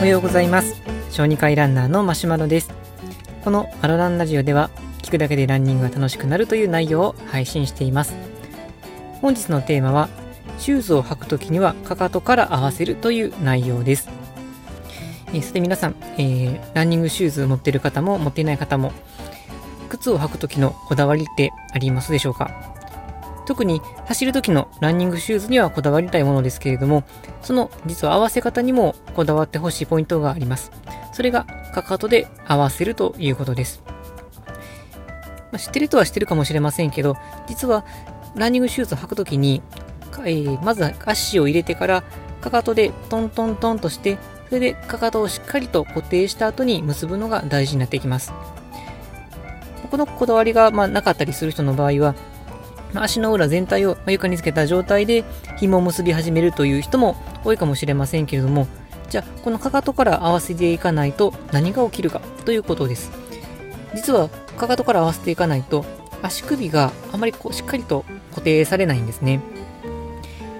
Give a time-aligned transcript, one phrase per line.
[0.00, 0.80] おはようございます。
[1.10, 2.70] 小児科医ランナーのマシュマロです。
[3.44, 4.70] このアロランラジオでは
[5.02, 8.14] 聞くだけでランニングが楽しくなるという内容を配信しています。
[9.20, 10.08] 本日のテーマは
[10.56, 14.08] シューズを履くときにはかかとから合わせるという内容です。
[15.26, 18.92] えー、そして皆さん、えー、ランニングシューズ持っている方も持っていない方も
[19.90, 22.50] 靴を履く時のこだわりってありますでしょうか？
[23.50, 27.02] 特に走る時のランニングシューズにはこだわりたいものですけれども、
[27.42, 30.70] その実は合わせ方にもこだわってほしいポイントがあります。
[31.12, 33.82] それがかかとで合わせるということです。
[35.50, 37.16] まあ、知ってる人は知ってるかもしれませんけど、
[37.48, 37.84] 実は
[38.36, 39.62] ランニングシューズを履くときに、
[40.18, 42.04] えー、まず足を入れてから
[42.40, 48.32] かかとでトントントンとして、それでかかとをしっかりと固定した後に結ぶのが大事になってきます。
[49.90, 52.14] このこだわりがまなかったりする人の場合は、
[52.94, 55.24] 足の裏全体を床につけた状態で
[55.58, 58.66] 紐を結び始めるという人も多いかもしれませんけれども、
[59.08, 63.10] じゃあこのかかとから合わせていかないと何が起きるかということです。
[63.94, 65.84] 実はかかとから合わせていかないと
[66.22, 69.40] 足首があまりこうしっかりと固定されないんですね。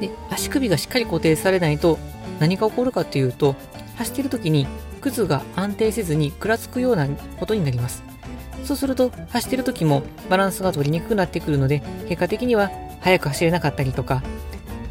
[0.00, 1.98] で足首がしっかり固定されないと
[2.38, 3.56] 何が起こるかというと
[3.96, 4.66] 走っている時に
[5.00, 8.02] 靴が安定せずにくらつくようなことになります。
[8.66, 14.22] そうすると走ってる時もバランスが取りにくくなってくるので結果的には速く走れなかったりとか、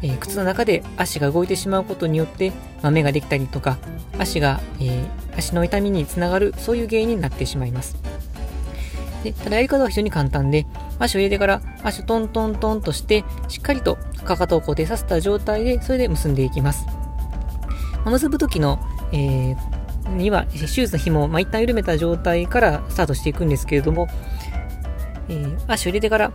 [0.02, 2.52] えー、靴の中で足が動いてしまうことによって
[2.82, 3.76] 豆ができたりとか
[4.18, 7.96] 足が、えー、足の痛みにつながるそういう原因になってしまいます。
[9.22, 10.66] でただやり方は非常に簡単で
[10.98, 16.86] 足を入れてから足をトントントンとしてしっかりとかかとを固定させた状態でそれで結んでいきます。
[18.06, 18.78] 結ぶ時の、
[19.12, 19.75] えー
[20.08, 24.08] には、シューズの紐を、まあ、一旦緩めた状態からスタートしていくんですけれども、
[25.28, 26.32] えー、足を入れてから、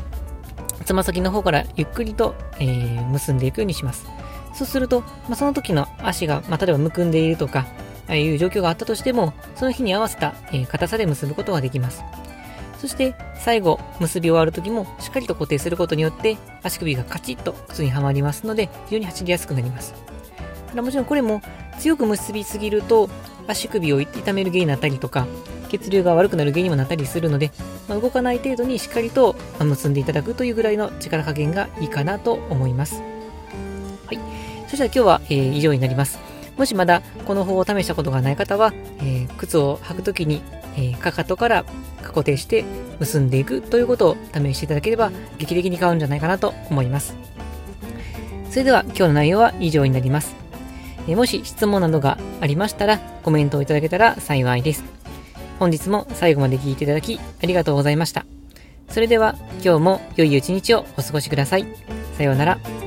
[0.86, 4.05] つま先の方からゆっくりと、えー、結んでいくようにします。
[4.53, 7.67] そうすると、まあ、その時の足が、まあ、例えばむくんでいるとか、
[8.08, 12.03] ああいう状況があったとしても、その日に合わせた、えー、硬さで結ぶことができます。
[12.81, 19.93] そして最後、結び終わる時もしっかりと固定することによって足首がカチッと靴にはまりますので非常に走りやすくなります。
[20.67, 21.42] ただもちろんこれも
[21.80, 23.08] 強く結びすぎると
[23.47, 25.27] 足首を痛める原因になったりとか、
[25.69, 27.52] 血流が悪くなる原因にもなったりするので、
[27.87, 33.02] まあ、動かない程度にしっかりと結んでいただくというぐらいの力加減がいいかなと思います。
[34.05, 34.19] はい。
[34.67, 36.19] そしたら今日は、えー、以上になります。
[36.57, 40.41] もしまだこの方法を試したことがない方は、えー、靴を履くときに、
[40.75, 41.65] えー、かかとから
[42.03, 42.65] 固定して
[42.99, 47.15] 結んでいくということを試していただければ劇的に変わるんじゃないかなと思います。
[48.49, 50.35] それでは今日の内容は以上になります。
[51.08, 54.84] えもし質問などがありましたらコメントをいただけたら幸いです。
[55.60, 58.26] 本日も最後まで聞いていただきありがとうございました。
[58.89, 61.66] それでは今日も良い一日をお過ごしください。
[62.17, 62.80] さようなら。